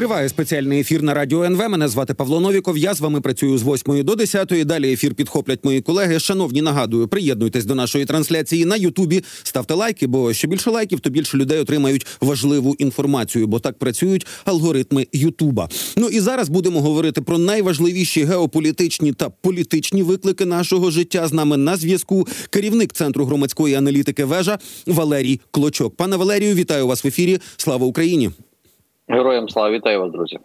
[0.00, 1.68] Триває спеціальний ефір на радіо НВ.
[1.68, 2.78] Мене звати Павло Новіков.
[2.78, 4.52] Я з вами працюю з 8 до 10.
[4.64, 6.18] Далі ефір підхоплять мої колеги.
[6.18, 9.24] Шановні, нагадую, приєднуйтесь до нашої трансляції на Ютубі.
[9.42, 14.26] Ставте лайки, бо що більше лайків, то більше людей отримають важливу інформацію, бо так працюють
[14.44, 15.68] алгоритми Ютуба.
[15.96, 21.28] Ну і зараз будемо говорити про найважливіші геополітичні та політичні виклики нашого життя.
[21.28, 25.96] З нами на зв'язку керівник центру громадської аналітики вежа Валерій Клочок.
[25.96, 27.38] Пане Валерію, вітаю вас в ефірі.
[27.56, 28.30] Слава Україні!
[29.10, 30.38] Героям слава вітаю вас, друзі.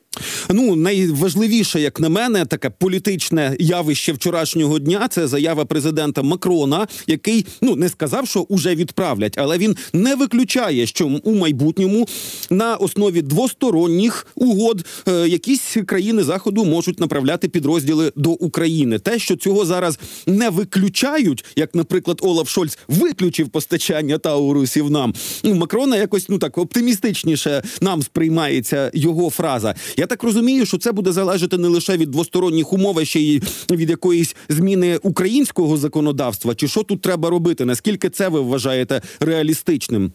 [0.50, 5.08] Ну найважливіше, як на мене, таке політичне явище вчорашнього дня.
[5.12, 10.86] Це заява президента Макрона, який ну не сказав, що уже відправлять, але він не виключає,
[10.86, 12.08] що у майбутньому
[12.50, 19.00] на основі двосторонніх угод е, якісь країни заходу можуть направляти підрозділи до України.
[19.00, 25.14] Те, що цього зараз не виключають, як, наприклад, Олаф Шольц виключив постачання Таурусів нам.
[25.44, 29.76] Ну Макрона якось ну так оптимістичніше нам сприймається його фраза.
[29.98, 33.42] Я так розумію, що це буде залежати не лише від двосторонніх умов, а ще й
[33.72, 36.56] від якоїсь зміни українського законодавства.
[36.56, 37.66] Чи що тут треба робити?
[37.66, 40.12] Наскільки це ви вважаєте реалістичним?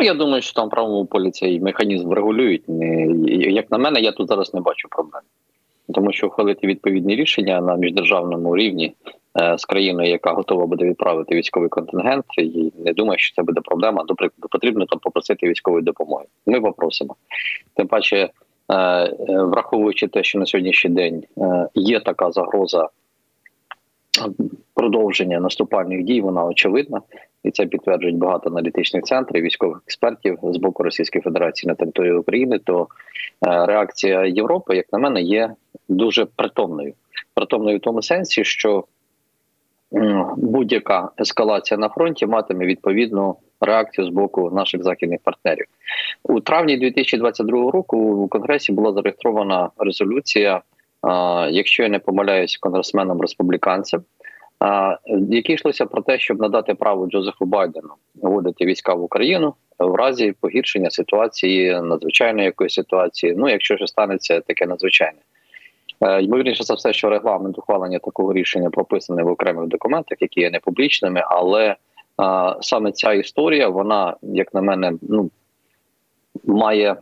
[0.00, 2.62] Ну, я думаю, що там правому полі цей механізм регулюють.
[3.50, 5.22] Як на мене, я тут зараз не бачу проблем,
[5.94, 8.92] тому що ухвалити відповідні рішення на міждержавному рівні
[9.40, 13.60] е, з країною, яка готова буде відправити військовий контингент, і не думаю, що це буде
[13.60, 14.04] проблема.
[14.04, 16.24] До прикладу, потрібно там попросити військової допомоги.
[16.46, 17.16] Ми попросимо.
[17.74, 18.30] Тим паче,
[19.28, 22.88] враховуючи те, що на сьогоднішній день е, є така загроза
[24.74, 27.00] продовження наступальних дій, вона очевидна,
[27.44, 32.58] і це підтверджують багато аналітичних центрів, військових експертів з боку Російської Федерації на території України.
[32.58, 32.88] То
[33.42, 35.54] реакція Європи, як на мене, є
[35.88, 36.94] дуже притомною.
[37.34, 38.84] Притомною в тому сенсі, що
[40.36, 45.66] будь-яка ескалація на фронті матиме відповідну реакцію з боку наших західних партнерів
[46.22, 47.96] у травні 2022 року.
[47.98, 50.62] У конгресі була зареєстрована резолюція,
[51.50, 54.02] якщо я не помиляюсь, конгресменом республіканцем.
[55.30, 60.34] Які йшлося про те, щоб надати право Джозефу Байдену вводити війська в Україну в разі
[60.40, 63.34] погіршення ситуації, надзвичайної якоїсь ситуації.
[63.36, 65.18] Ну, якщо ж станеться таке надзвичайне,
[66.00, 70.50] е, ймовірніше за все, що регламент ухвалення такого рішення прописаний в окремих документах, які є
[70.50, 71.76] не публічними, але
[72.16, 75.30] а, саме ця історія, вона, як на мене, ну
[76.44, 76.96] має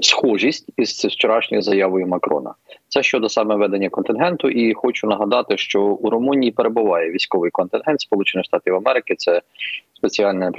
[0.00, 2.54] схожість із вчорашньою заявою Макрона.
[2.88, 8.44] Це щодо саме ведення контингенту, і хочу нагадати, що у Румунії перебуває військовий контингент Сполучених
[8.44, 9.14] Штатів Америки.
[9.18, 9.42] Це
[9.94, 10.52] спеціальна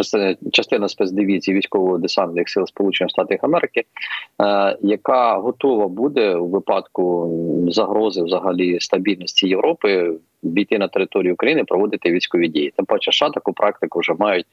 [0.51, 3.83] частина спецдивізії військово-десантних сил Сполучених Штатів Америки,
[4.41, 7.31] е, яка готова буде у випадку
[7.69, 10.13] загрози взагалі стабільності Європи
[10.43, 12.73] війти на територію України, проводити військові дії.
[12.75, 14.45] Тим паче, США таку практику вже мають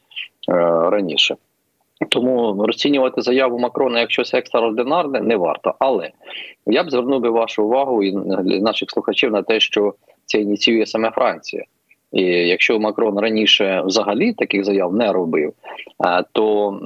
[0.48, 0.52] е,
[0.90, 1.36] раніше.
[2.08, 5.74] Тому розцінювати заяву Макрона як щось екстраординарне не варто.
[5.78, 6.10] Але
[6.66, 8.12] я б звернув би вашу увагу і
[8.60, 9.94] наших слухачів на те, що
[10.24, 11.64] це ініціює саме Франція.
[12.12, 15.52] І якщо Макрон раніше взагалі таких заяв не робив,
[16.32, 16.80] то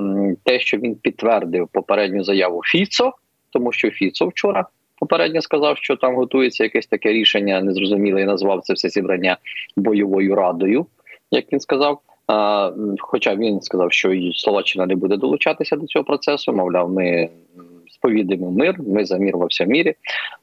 [0.44, 3.12] те, що він підтвердив попередню заяву Фіцо,
[3.50, 4.66] тому що Фіцо вчора
[5.00, 9.36] попередньо сказав, що там готується якесь таке рішення, незрозуміле і назвав це все зібрання
[9.76, 10.86] бойовою радою,
[11.30, 12.00] як він сказав.
[12.99, 17.28] Хоча він сказав, що Словаччина не буде долучатися до цього процесу, мовляв, ми
[17.91, 19.94] сповідуємо мир, ми за мір во всьому мірі.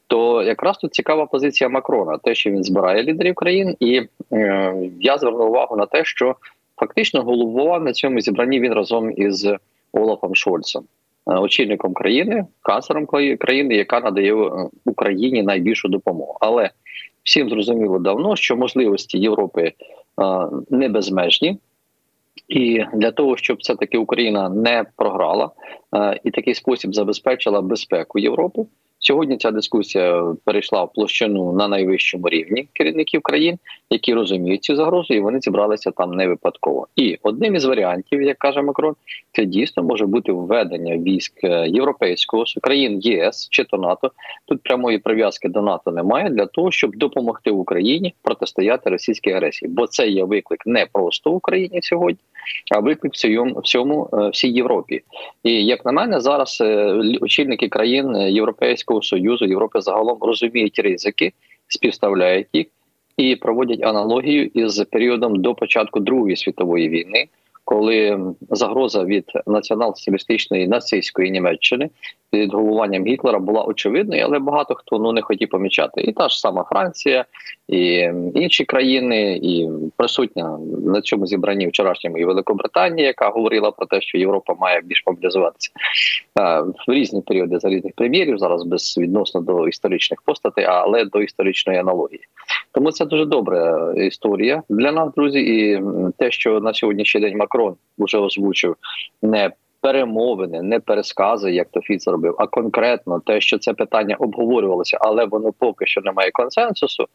[0.06, 4.02] То якраз тут цікава позиція Макрона, те, що він збирає лідерів країн, і
[4.32, 6.36] е, я звернув увагу на те, що
[6.76, 9.48] фактично головував на цьому зібранні він разом із
[9.92, 10.82] Олафом Шольцем,
[11.30, 13.06] е, очільником країни, канцлером
[13.38, 16.36] країни, яка надає е, Україні найбільшу допомогу.
[16.40, 16.70] Але
[17.22, 19.72] всім зрозуміло давно, що можливості Європи е,
[20.70, 21.58] не безмежні.
[22.48, 25.50] І для того, щоб все таки Україна не програла
[25.96, 28.66] е, і такий спосіб забезпечила безпеку Європи,
[28.98, 33.58] Сьогодні ця дискусія перейшла в площину на найвищому рівні керівників країн,
[33.90, 36.86] які розуміють цю загрозу, і вони зібралися там не випадково.
[36.96, 38.94] І одним із варіантів, як каже Макрон,
[39.32, 44.10] це дійсно може бути введення військ е, європейського країн ЄС чи то НАТО.
[44.46, 49.86] Тут прямої прив'язки до НАТО немає для того, щоб допомогти Україні протистояти російській агресії, бо
[49.86, 52.20] це є виклик не просто в Україні сьогодні,
[52.80, 55.02] виклик цьому всьому е, всій Європі.
[55.42, 61.32] І як на мене, зараз е, очільники країн Європейського союзу Європи загалом розуміють ризики,
[61.68, 62.66] співставляють їх
[63.16, 67.26] і проводять аналогію із періодом до початку Другої світової війни.
[67.64, 68.18] Коли
[68.50, 71.90] загроза від націонал-соціалістичної нацистської Німеччини
[72.30, 76.00] під головуванням Гітлера була очевидною, але багато хто ну не хотів помічати.
[76.00, 77.24] І та ж сама Франція,
[77.68, 84.00] і інші країни, і присутня на цьому зібранні вчорашньому і Великобританія, яка говорила про те,
[84.00, 85.70] що Європа має більш мобілізуватися
[86.88, 91.78] в різні періоди за різних прем'єрів, зараз без відносно до історичних постатей, але до історичної
[91.78, 92.20] аналогії.
[92.72, 95.82] Тому це дуже добра історія для нас, друзі, і
[96.18, 98.76] те, що на сьогоднішній день Макрон вже озвучив
[99.22, 99.50] не
[99.86, 105.24] перемовини, не перескази, як то Фіц робив, а конкретно те, що це питання обговорювалося, але
[105.24, 107.06] воно поки що не має консенсусу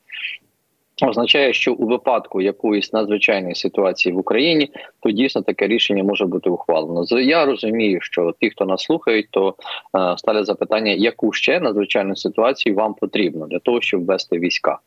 [1.09, 4.69] означає, що у випадку якоїсь надзвичайної ситуації в Україні
[5.01, 7.05] то дійсно таке рішення може бути ухвалено.
[7.19, 9.55] Я розумію, що ті, хто нас слухають, то
[9.97, 14.79] е, ставлять запитання, яку ще надзвичайну ситуацію вам потрібно для того, щоб ввести війська.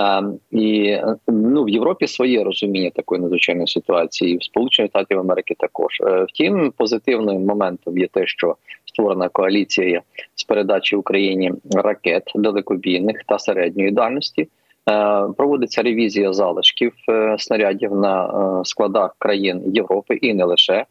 [0.00, 0.98] Е, і
[1.28, 6.00] ну в Європі своє розуміння такої надзвичайної ситуації, в Сполучених Штатів Америки також.
[6.00, 10.02] Е, втім, позитивним моментом є те, що створена коаліція
[10.34, 14.48] з передачі Україні ракет далекобійних та середньої дальності.
[14.90, 20.84] Е, проводиться ревізія залишків е, снарядів на е, складах країн Європи і не лише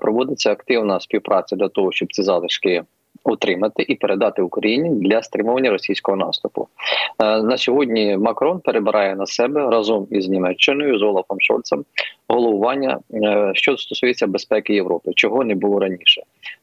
[0.00, 2.82] проводиться активна співпраця для того, щоб ці залишки.
[3.24, 6.68] Утримати і передати Україні для стримування російського наступу
[7.18, 8.16] на сьогодні.
[8.16, 11.84] Макрон перебирає на себе разом із Німеччиною з Олафом Шольцем
[12.28, 12.98] головування,
[13.52, 16.22] що стосується безпеки Європи, чого не було раніше,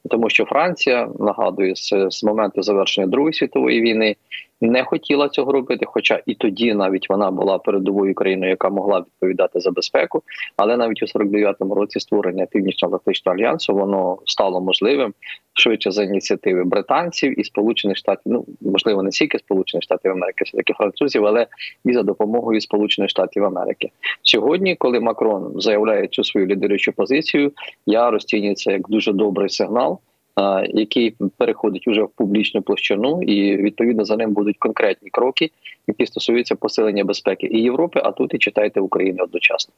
[0.09, 1.73] тому що Франція нагадує
[2.09, 4.15] з моменту завершення Другої світової війни
[4.61, 5.85] не хотіла цього робити.
[5.85, 10.23] Хоча і тоді навіть вона була передовою країною, яка могла відповідати за безпеку.
[10.57, 15.13] Але навіть у 49-му році створення північно-атлантичного альянсу воно стало можливим
[15.53, 18.31] швидше за ініціативи британців і сполучених штатів.
[18.31, 21.47] Ну можливо, не тільки сполучених штатів Америки, все таки французів, але
[21.85, 23.89] і за допомогою Сполучених Штатів Америки.
[24.23, 27.51] Сьогодні, коли Макрон заявляє цю свою лідерючу позицію,
[27.85, 29.99] я розцінюю це як дуже добрий сигнал
[30.73, 35.51] який переходить уже в публічну площину, і відповідно за ним будуть конкретні кроки,
[35.87, 38.01] які стосуються посилення безпеки і Європи.
[38.03, 39.73] А тут і читайте України одночасно.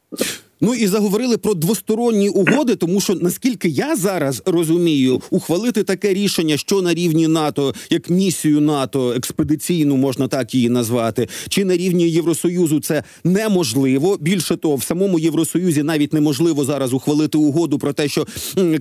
[0.62, 6.58] Ну і заговорили про двосторонні угоди, тому що наскільки я зараз розумію, ухвалити таке рішення,
[6.58, 12.10] що на рівні НАТО, як місію НАТО, експедиційну можна так її назвати, чи на рівні
[12.10, 14.18] Євросоюзу це неможливо.
[14.22, 18.25] Більше того, в самому Євросоюзі навіть неможливо зараз ухвалити угоду про те, що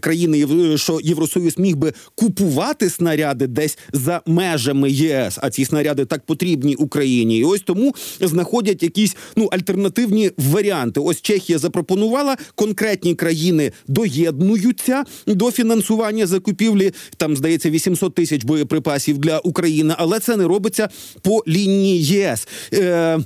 [0.01, 0.47] країни
[0.77, 6.75] що Євросоюз міг би купувати снаряди десь за межами ЄС, а ці снаряди так потрібні
[6.75, 11.01] Україні, і ось тому знаходять якісь ну альтернативні варіанти.
[11.01, 16.93] Ось Чехія запропонувала конкретні країни доєднуються до фінансування закупівлі.
[17.17, 20.89] Там здається 800 тисяч боєприпасів для України, але це не робиться
[21.23, 22.49] по лінії ЄС.
[22.73, 23.19] Е,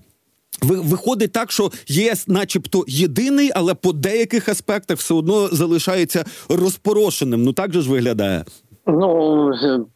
[0.62, 7.42] Виходить так, що ЄС, начебто, єдиний, але по деяких аспектах все одно залишається розпорошеним.
[7.42, 8.44] Ну так же ж виглядає.
[8.86, 9.50] Ну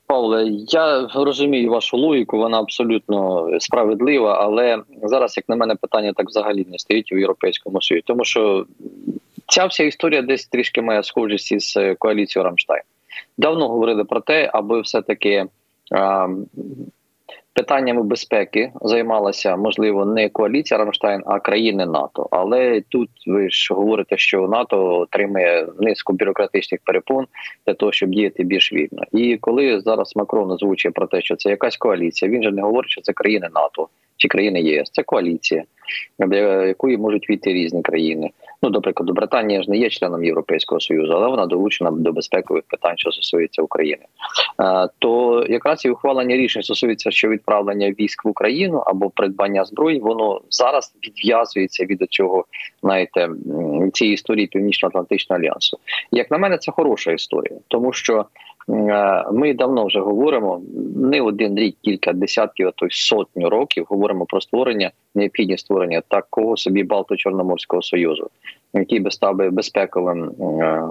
[0.06, 4.34] Павле, я розумію вашу логіку, вона абсолютно справедлива.
[4.40, 8.66] Але зараз, як на мене, питання так взагалі не стоїть у європейському Союзі, тому що
[9.48, 12.82] ця вся історія десь трішки має схожість із коаліцією Рамштайн.
[13.38, 15.46] Давно говорили про те, аби все таки
[17.58, 22.28] Питаннями безпеки займалася можливо не коаліція Рамштайн, а країни НАТО.
[22.30, 27.26] Але тут ви ж говорите, що НАТО отримує низку бюрократичних перепон
[27.66, 29.02] для того, щоб діяти більш вільно.
[29.12, 32.90] І коли зараз Макрон озвучує про те, що це якась коаліція, він же не говорить,
[32.90, 35.64] що це країни НАТО чи країни ЄС, це коаліція,
[36.18, 38.30] для якої можуть війти різні країни.
[38.62, 42.62] Ну, до прикладу, Британія ж не є членом Європейського союзу, але вона долучена до безпекових
[42.68, 44.02] питань, що стосується України.
[44.98, 50.40] То якраз і ухвалення рішень стосується, що відправлення військ в Україну або придбання зброї, воно
[50.50, 52.44] зараз відв'язується від цього,
[52.82, 53.28] знаєте,
[53.92, 55.78] цієї історії Північно-Атлантичного альянсу.
[56.12, 58.24] Як на мене, це хороша історія, тому що Е,
[59.32, 60.60] ми давно вже говоримо
[60.96, 66.02] не один рік, кілька десятків, а то й сотню років говоримо про створення необхідність створення
[66.08, 68.30] такого собі Балто-Чорноморського союзу,
[68.74, 70.24] який би став би безпековим
[70.62, 70.82] е,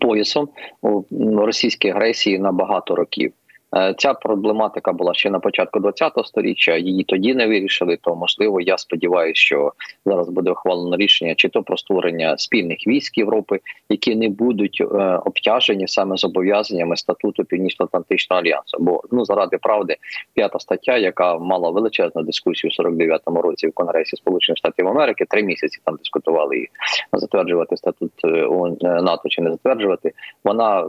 [0.00, 0.48] поясом
[0.82, 1.02] у
[1.36, 3.32] російській агресії на багато років.
[3.76, 6.76] Е, ця проблематика була ще на початку 20-го сторіччя.
[6.76, 7.96] Її тоді не вирішили.
[7.96, 9.72] То можливо, я сподіваюся, що
[10.06, 14.84] зараз буде ухвалено рішення, чи то про створення спільних військ Європи, які не будуть е,
[15.24, 18.76] обтяжені саме зобов'язаннями статуту Північно-Атлантичного альянсу.
[18.80, 19.96] Бо ну заради правди,
[20.34, 25.42] п'ята стаття, яка мала величезну дискусію в 49-му році в Конгресі Сполучених Штатів Америки, три
[25.42, 26.68] місяці там дискутували і
[27.12, 28.48] затверджувати статут е,
[28.82, 30.12] НАТО чи не затверджувати.
[30.44, 30.88] Вона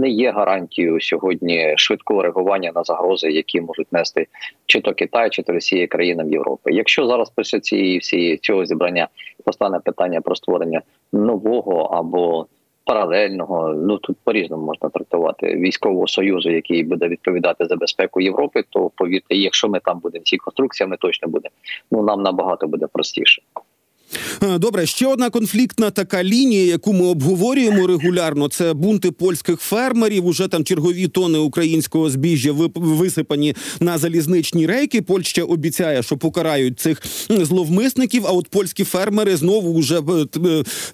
[0.00, 4.26] не є гарантією сьогодні швидко швидкого реагування на загрози, які можуть нести
[4.66, 6.72] чи то Китай, чи то Росія країнам Європи.
[6.72, 9.08] Якщо зараз після цієї всієї цього зібрання
[9.44, 12.46] постане питання про створення нового або
[12.84, 18.62] паралельного, ну тут по різному можна трактувати військового союзу, який буде відповідати за безпеку Європи.
[18.70, 21.52] То повірте, якщо ми там будемо всі конструкції, ми точно будемо.
[21.90, 23.42] Ну нам набагато буде простіше.
[24.42, 28.48] Е, добре, ще одна конфліктна така лінія, яку ми обговорюємо регулярно.
[28.48, 30.26] Це бунти польських фермерів.
[30.26, 35.02] Уже там чергові тони українського збіжжя висипані на залізничні рейки.
[35.02, 38.26] Польща обіцяє, що покарають цих зловмисників.
[38.26, 40.26] А от польські фермери знову вже е,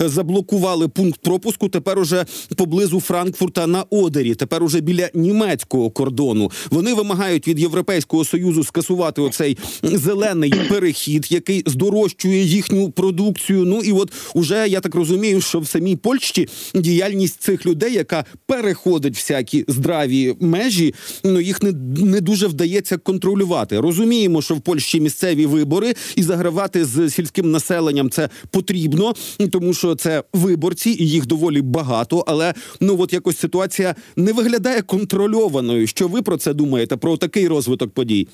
[0.02, 1.68] е, заблокували пункт пропуску.
[1.68, 2.26] Тепер уже
[2.56, 4.34] поблизу Франкфурта на Одері.
[4.34, 6.50] Тепер уже біля німецького кордону.
[6.70, 13.64] Вони вимагають від Європейського союзу скасувати оцей зелений перехід, який здорожчує їхню продукцію.
[13.64, 18.24] Ну і от уже я так розумію, що в самій Польщі діяльність цих людей, яка
[18.46, 23.80] переходить всякі здраві межі, ну їх не не дуже вдається контролювати.
[23.80, 29.14] Розуміємо, що в Польщі місцеві вибори і загравати з сільським населенням це потрібно,
[29.52, 32.24] тому що це виборці, і їх доволі багато.
[32.26, 35.86] Але ну от якось ситуація не виглядає контрольованою.
[35.86, 36.96] Що ви про це думаєте?
[36.96, 38.28] Про такий розвиток подій?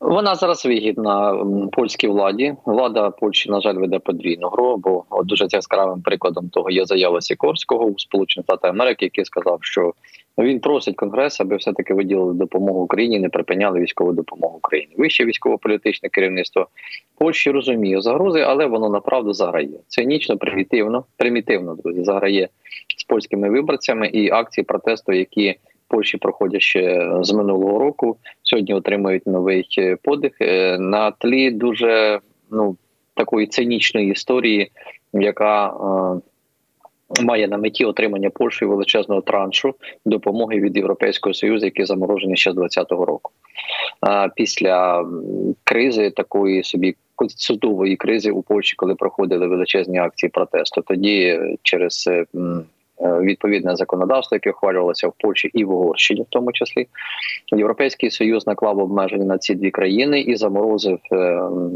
[0.00, 2.54] Вона зараз вигідна польській владі.
[2.66, 4.76] Влада Польщі, на жаль, веде подвійну гру.
[4.76, 9.92] Бо дуже яскравим прикладом того є заява Сікорського у Сполучених Штатах Америки, який сказав, що
[10.38, 14.94] він просить Конгрес, аби все таки виділили допомогу Україні, не припиняли військову допомогу Україні.
[14.98, 16.66] Вище військово-політичне керівництво
[17.18, 19.70] Польщі розуміє загрози, але воно направду заграє.
[19.88, 22.48] Цинічно, примітивно, примітивно друзі, заграє
[22.96, 25.56] з польськими виборцями і акції протесту, які
[25.90, 28.16] Польщі проходять ще з минулого року.
[28.42, 32.20] Сьогодні отримують новий е, подих е, на тлі дуже
[32.50, 32.76] ну
[33.14, 34.70] такої цинічної історії,
[35.12, 42.36] яка е, має на меті отримання Польщею величезного траншу допомоги від Європейського союзу, який заморожений
[42.36, 43.30] ще з 2020 року.
[44.36, 45.06] Після
[45.64, 46.94] кризи такої собі
[47.36, 52.10] судової кризи у Польщі, коли проходили величезні акції протесту, тоді через
[53.02, 56.86] відповідне законодавство, яке ухвалювалося в Польщі і в Угорщині, в тому числі
[57.52, 61.16] європейський союз наклав обмеження на ці дві країни і заморозив е,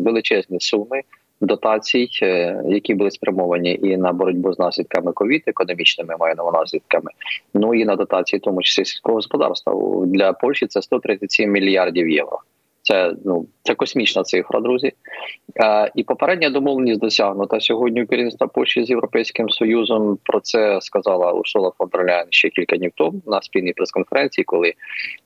[0.05, 1.01] величезні суми.
[1.41, 7.11] Дотацій, е, які були спрямовані і на боротьбу з наслідками ковід, економічними маю на наслідками,
[7.55, 9.75] ну і на дотації, в тому числі сільського господарства
[10.07, 12.39] для Польщі це 137 мільярдів євро.
[12.85, 14.93] Це ну це космічна цифра, друзі.
[15.57, 18.03] Е, І попередня домовленість досягнута сьогодні.
[18.03, 21.89] у керівництва Польщі з європейським союзом про це сказала Урсула фон
[22.31, 24.73] ще кілька днів тому на спільній прес-конференції, коли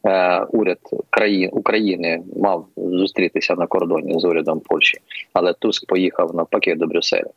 [0.06, 0.78] е, уряд
[1.10, 4.98] країн України мав зустрітися на кордоні з урядом Польщі,
[5.32, 7.30] але Туск поїхав навпаки до Брюсселя.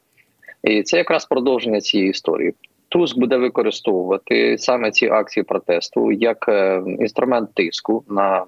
[0.63, 2.53] І це якраз продовження цієї історії.
[2.89, 8.43] Туск буде використовувати саме ці акції протесту як е, інструмент тиску на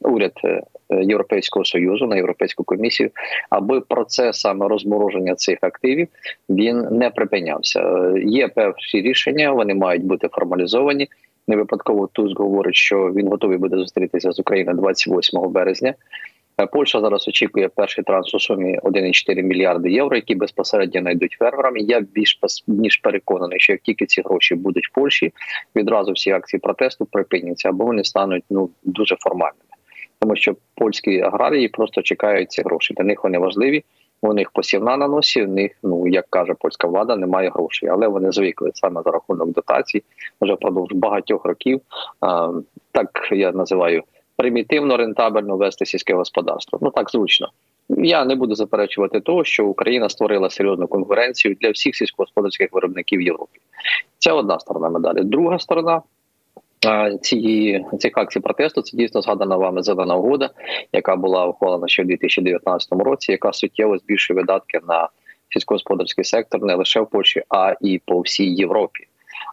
[0.00, 3.10] уряд е, Європейського союзу на європейську комісію,
[3.50, 6.08] аби процес саме розмороження цих активів
[6.48, 7.80] він не припинявся.
[7.80, 11.08] Е, є певні рішення, вони мають бути формалізовані.
[11.48, 15.94] Не випадково Туск говорить, що він готовий буде зустрітися з Україною 28 березня.
[16.60, 21.76] Е, Польща зараз очікує перший транс у сумі 1,4 мільярди євро, які безпосередньо знайдуть фермерам.
[21.76, 25.32] Я більш ніж переконаний, що як тільки ці гроші будуть в Польщі,
[25.76, 29.69] відразу всі акції протесту припиняться або вони стануть ну дуже формальними
[30.20, 32.94] тому що польські аграрії просто чекають ці гроші.
[32.94, 33.84] Для них вони важливі.
[34.22, 35.42] У них посівна на носі.
[35.42, 39.48] У них, ну як каже польська влада, немає грошей, але вони звикли саме за рахунок
[39.48, 40.02] дотацій
[40.40, 41.80] вже впродовж багатьох років.
[42.20, 42.52] А,
[42.92, 44.02] Так я називаю
[44.36, 46.78] примітивно рентабельно вести сільське господарство.
[46.82, 47.48] Ну так зручно.
[47.88, 53.22] Я не буду заперечувати того, що Україна створила серйозну конкуренцію для всіх сільськогосподарських виробників в
[53.22, 53.60] Європі.
[54.18, 55.24] Це одна сторона медалі.
[55.24, 56.02] Друга сторона
[57.20, 60.50] цієї цих акцій протесту це дійсно згадана вами зелена угода,
[60.92, 65.08] яка була ухвалена ще в 2019 році, яка суттєво збільшує видатки на
[65.48, 69.06] сільськогосподарський сектор не лише в Польщі, а і по всій Європі.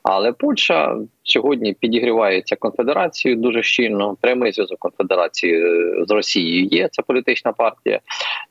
[0.04, 4.18] Але Польща сьогодні підігрівається конфедерацією дуже щільно.
[4.22, 6.90] Прямий зв'язок конфедерації е, з Росією є.
[6.92, 8.00] Це політична партія,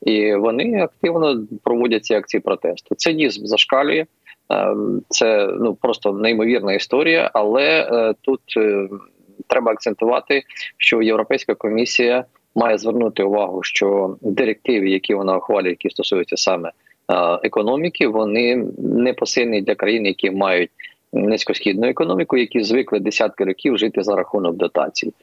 [0.01, 2.95] і вони активно проводять ці акції протесту.
[2.95, 4.05] Дійсно зашкалює.
[4.49, 8.87] Ем, це ну просто неймовірна історія, але е, тут е,
[9.47, 10.43] треба акцентувати,
[10.77, 12.25] що Європейська комісія
[12.55, 16.73] має звернути увагу, що директиви, які вона ухвалює, які стосуються саме е,
[17.43, 20.71] економіки, вони не посильні для країн, які мають
[21.13, 25.13] низькосхідну економіку, які звикли десятки років жити за рахунок дотацій.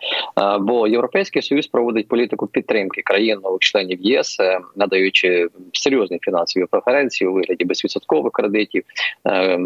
[0.60, 7.28] Бо європейський союз проводить політику підтримки країн нових членів ЄС, е, надаючи серйозні фінансові преференції
[7.28, 8.82] у вигляді безвідсоткових кредитів,
[9.26, 9.58] е,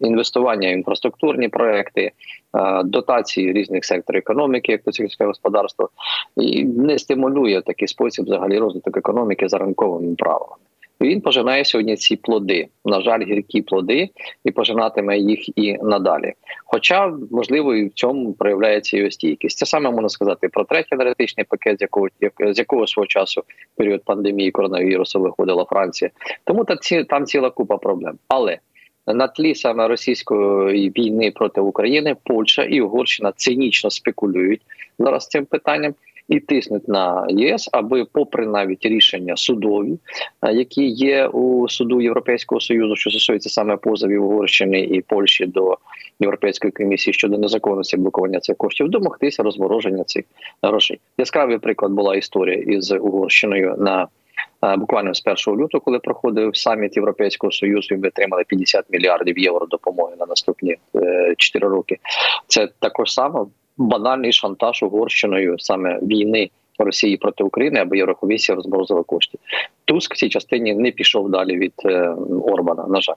[0.00, 2.12] інвестування в інфраструктурні проекти.
[2.56, 5.88] Е, дотації різних секторів економіки, як то сільське господарство,
[6.36, 10.62] і не стимулює в такий спосіб взагалі розвиток економіки за ранковими правилами.
[11.02, 12.68] Він пожинає сьогодні ці плоди.
[12.84, 14.08] На жаль, гіркі плоди,
[14.44, 16.32] і пожинатиме їх і надалі.
[16.64, 19.58] Хоча можливо і в цьому проявляється його стійкість.
[19.58, 22.08] Це саме можна сказати про третій енергетичний пакет, з якого
[22.40, 23.42] з якого свого часу
[23.76, 26.10] період пандемії коронавірусу виходила Франція.
[26.44, 28.18] Тому та ці там ціла купа проблем.
[28.28, 28.58] Але
[29.06, 34.60] на тлі саме російської війни проти України Польща і Угорщина цинічно спекулюють
[34.98, 35.94] зараз цим питанням
[36.28, 39.98] і тиснуть на ЄС, аби, попри навіть рішення судові,
[40.42, 45.78] е, які є у суду Європейського союзу, що стосується саме позовів Угорщини і Польщі до
[46.20, 50.24] Європейської комісії щодо незаконності блокування цих коштів, домогтися розмороження цих
[50.62, 51.00] грошей.
[51.18, 54.08] Яскравий приклад була історія із Угорщиною на
[54.64, 59.38] е, Буквально з 1 лютого, коли проходив саміт Європейського союзу, і ми отримали 50 мільярдів
[59.38, 60.76] євро допомоги на наступні
[61.36, 61.98] 4 е, роки.
[62.46, 63.40] Це також саме
[63.82, 69.38] банальний шантаж угорщиною саме війни Росії проти України, аби Єврокомісія розморозила кошти.
[69.84, 72.08] Туск в цій частині не пішов далі від е,
[72.44, 72.86] Орбана.
[72.86, 73.14] На жаль.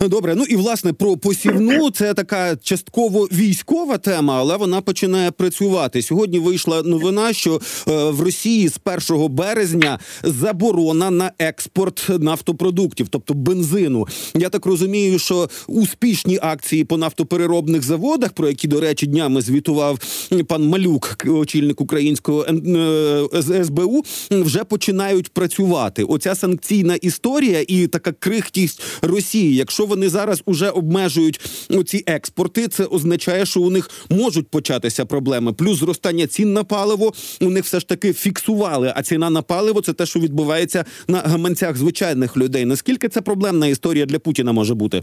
[0.00, 6.02] Добре, ну і власне про посівну це така частково військова тема, але вона починає працювати.
[6.02, 7.54] Сьогодні вийшла новина, що
[7.88, 14.06] е, в Росії з 1 березня заборона на експорт нафтопродуктів, тобто бензину.
[14.34, 19.98] Я так розумію, що успішні акції по нафтопереробних заводах, про які до речі днями звітував
[20.46, 26.04] пан Малюк, очільник українського е, СБУ, вже починають працювати.
[26.04, 29.49] Оця санкційна історія і така крихкість Росії.
[29.54, 31.40] Якщо вони зараз уже обмежують
[31.86, 35.52] ці експорти, це означає, що у них можуть початися проблеми.
[35.52, 38.92] Плюс зростання цін на паливо у них все ж таки фіксували.
[38.96, 42.64] А ціна на паливо це те, що відбувається на гаманцях звичайних людей.
[42.64, 45.02] Наскільки це проблемна історія для Путіна може бути?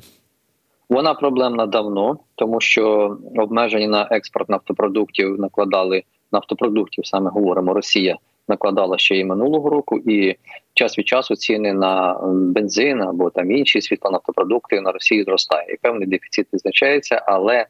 [0.90, 8.98] Вона проблемна давно, тому що обмеження на експорт нафтопродуктів накладали нафтопродуктів, саме говоримо Росія накладала
[8.98, 10.36] ще і минулого року, і
[10.74, 15.74] час від часу ціни на бензин або там інші світлонафтопродукти на Росії зростає.
[15.74, 17.66] І певний дефіцит визначається, але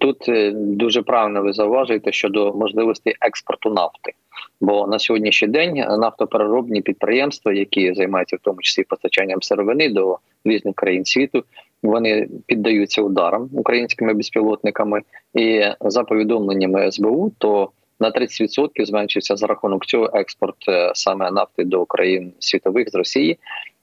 [0.00, 4.12] тут е, дуже правильно ви зауважуєте щодо можливості експорту нафти.
[4.60, 10.74] Бо на сьогоднішній день нафтопереробні підприємства, які займаються в тому числі постачанням сировини до різних
[10.74, 11.44] країн світу,
[11.82, 15.02] вони піддаються ударам українськими безпілотниками,
[15.34, 21.64] і за повідомленнями СБУ, то на 30% зменшився за рахунок цього експорт е, саме нафти
[21.64, 23.38] до країн світових з Росії.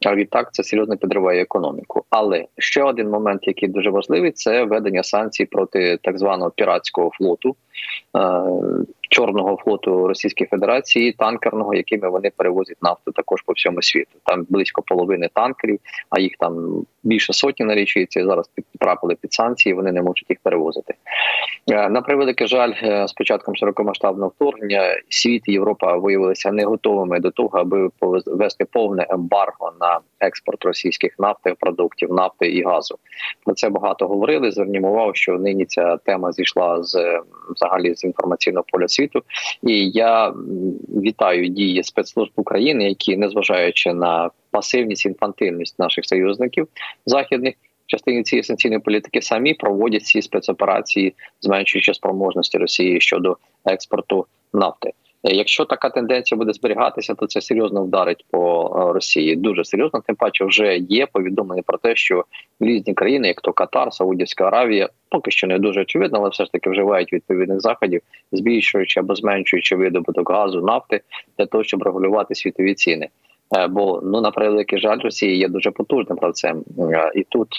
[0.06, 2.04] А відтак це серйозно підриває економіку.
[2.10, 7.56] Але ще один момент, який дуже важливий, це введення санкцій проти так званого піратського флоту.
[8.18, 8.42] Е,
[9.10, 14.12] Чорного флоту Російської Федерації, танкерного, якими вони перевозять нафту також по всьому світу.
[14.24, 18.26] Там близько половини танкерів, а їх там більше сотні налічується.
[18.26, 19.76] Зараз потрапили під санкції.
[19.76, 20.94] Вони не можуть їх перевозити.
[21.72, 27.20] Е, на превеликий жаль, е, з початком широкомасштабного вторгнення світ і Європа виявилися не готовими
[27.20, 32.98] до того, аби ввести повне ембарго на експорт російських нафтопродуктів, нафти і газу.
[33.46, 34.52] Про це багато говорили.
[34.52, 37.22] Звернімо увагу, що нині ця тема зійшла з
[37.56, 39.22] взагалі з інформаційного поля світу.
[39.64, 40.34] І я
[41.04, 46.68] вітаю дії спецслужб України, які незважаючи на пасивність інфантильність наших союзників
[47.06, 47.56] західних.
[47.88, 54.92] Частині цієї санкційної політики самі проводять ці спецоперації, зменшуючи спроможності Росії щодо експорту нафти.
[55.24, 59.36] Якщо така тенденція буде зберігатися, то це серйозно вдарить по е, Росії.
[59.36, 60.02] Дуже серйозно.
[60.08, 62.26] Тим паче вже є повідомлення про те, що
[62.60, 66.52] різні країни, як то Катар, Саудівська Аравія, поки що не дуже очевидно, але все ж
[66.52, 71.02] таки вживають відповідних заходів, збільшуючи або зменшуючи видобуток газу, нафти
[71.38, 73.10] для того, щоб регулювати світові ціни.
[73.56, 77.58] Е, бо ну на превеликий жаль, Росія є дуже потужним гравцем, е, і тут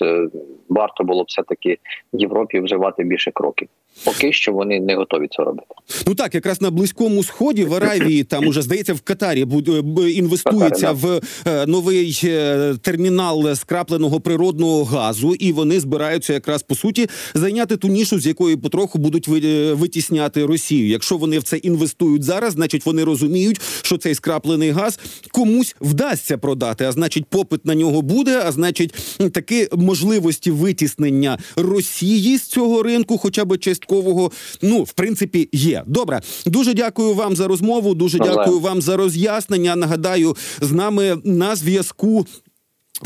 [0.69, 1.79] варто було б все таки
[2.13, 3.69] Європі вживати більше кроків.
[4.05, 5.67] Поки що вони не готові це робити.
[6.07, 10.93] Ну так, якраз на близькому сході в Аравії там уже здається в Катарі буде інвестується
[10.93, 17.77] в е, новий е, термінал скрапленого природного газу, і вони збираються якраз по суті зайняти
[17.77, 20.89] ту нішу, з якої потроху будуть е, витісняти Росію.
[20.89, 25.01] Якщо вони в це інвестують зараз, значить вони розуміють, що цей скраплений газ
[25.33, 26.85] комусь вдасться продати.
[26.85, 28.43] А значить, попит на нього буде.
[28.47, 28.95] А значить,
[29.33, 34.31] такі можливості витіснення Росії з цього ринку, хоча б частково часткового,
[34.63, 35.83] ну в принципі, є.
[35.87, 37.95] Добре, дуже дякую вам за розмову.
[37.95, 39.77] Дуже дякую вам за роз'яснення.
[39.77, 42.27] Нагадаю, з нами на зв'язку.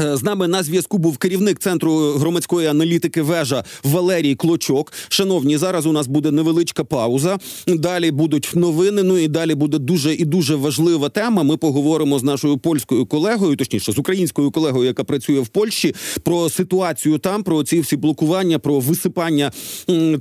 [0.01, 4.93] Е, з нами на зв'язку був керівник центру громадської аналітики вежа Валерій Клочок.
[5.09, 7.39] Шановні, зараз у нас буде невеличка пауза.
[7.67, 9.03] Далі будуть новини.
[9.03, 11.43] Ну і далі буде дуже і дуже важлива тема.
[11.43, 16.49] Ми поговоримо з нашою польською колегою, точніше з українською колегою, яка працює в Польщі, про
[16.49, 19.53] ситуацію там, про ці всі блокування, про висипання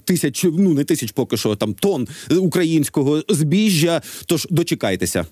[0.06, 4.02] тисяч, ну не тисяч, поки що там тонн українського збіжжя.
[4.26, 5.26] Тож дочекайтеся.